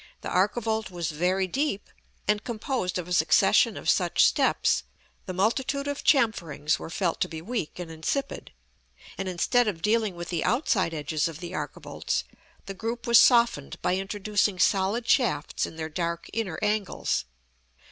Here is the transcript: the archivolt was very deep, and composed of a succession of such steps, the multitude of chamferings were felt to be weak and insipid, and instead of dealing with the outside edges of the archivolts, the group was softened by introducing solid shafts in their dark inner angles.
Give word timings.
the 0.21 0.29
archivolt 0.33 0.89
was 0.89 1.11
very 1.11 1.45
deep, 1.45 1.87
and 2.27 2.43
composed 2.43 2.97
of 2.97 3.07
a 3.07 3.13
succession 3.13 3.77
of 3.77 3.87
such 3.87 4.25
steps, 4.25 4.81
the 5.27 5.31
multitude 5.33 5.87
of 5.87 6.03
chamferings 6.03 6.79
were 6.79 6.89
felt 6.89 7.21
to 7.21 7.27
be 7.29 7.39
weak 7.39 7.77
and 7.77 7.91
insipid, 7.91 8.51
and 9.15 9.29
instead 9.29 9.67
of 9.67 9.83
dealing 9.83 10.15
with 10.15 10.29
the 10.29 10.43
outside 10.43 10.91
edges 10.95 11.27
of 11.27 11.39
the 11.39 11.51
archivolts, 11.51 12.23
the 12.65 12.73
group 12.73 13.05
was 13.05 13.19
softened 13.19 13.79
by 13.83 13.95
introducing 13.95 14.57
solid 14.57 15.07
shafts 15.07 15.67
in 15.67 15.75
their 15.75 15.87
dark 15.87 16.27
inner 16.33 16.57
angles. 16.63 17.25